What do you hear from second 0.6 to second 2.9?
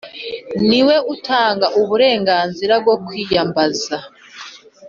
Niwe utanga uburenganzira